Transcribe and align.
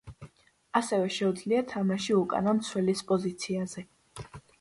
ასევე 0.77 1.09
შუეძლია 1.17 1.59
თამაში 1.73 2.15
უკანა 2.21 2.53
მცველის 2.61 3.05
პოზიციაზე. 3.13 3.85